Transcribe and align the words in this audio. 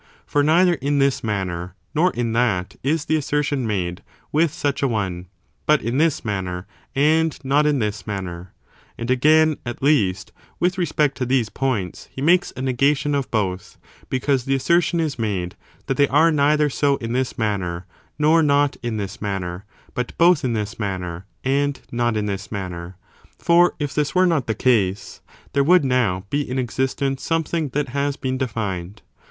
For 0.25 0.41
neither 0.41 0.73
in 0.73 0.97
this 0.97 1.23
manner 1.23 1.75
nor 1.93 2.09
in 2.13 2.33
that 2.33 2.75
is 2.81 3.05
the 3.05 3.15
assertion 3.17 3.67
made 3.67 4.01
with 4.31 4.51
such 4.51 4.81
a 4.81 4.87
one, 4.87 5.27
but 5.67 5.83
in 5.83 5.99
this 5.99 6.25
manner 6.25 6.65
and 6.95 7.37
not 7.43 7.67
in 7.67 7.77
this 7.77 8.07
manner. 8.07 8.51
And 8.97 9.11
again, 9.11 9.57
at 9.63 9.83
least, 9.83 10.31
with 10.59 10.79
respect 10.79 11.17
to 11.19 11.25
these 11.27 11.49
points 11.49 12.09
he 12.11 12.19
makes 12.19 12.51
a 12.57 12.63
negation 12.63 13.13
of 13.13 13.29
both, 13.29 13.77
because 14.09 14.45
the 14.45 14.55
assertion 14.55 14.99
is 14.99 15.19
made 15.19 15.55
that 15.85 15.97
they 15.97 16.07
are 16.07 16.31
neither 16.31 16.67
so 16.67 16.95
in 16.95 17.13
this 17.13 17.37
manner 17.37 17.85
nor 18.17 18.41
not 18.41 18.77
in 18.81 18.97
this 18.97 19.21
manner, 19.21 19.65
but 19.93 20.17
both 20.17 20.43
in 20.43 20.53
this 20.53 20.79
manner 20.79 21.27
and 21.43 21.81
not 21.91 22.17
in 22.17 22.25
this 22.25 22.51
manner; 22.51 22.95
for, 23.37 23.75
if 23.77 23.93
this 23.93 24.15
were 24.15 24.25
not 24.25 24.47
the 24.47 24.55
case, 24.55 25.21
there 25.53 25.63
would 25.63 25.85
now 25.85 26.25
be 26.31 26.41
in 26.41 26.57
existence 26.57 27.21
something 27.21 27.69
that 27.69 27.89
has 27.89 28.15
been 28.15 28.39
defined. 28.39 29.03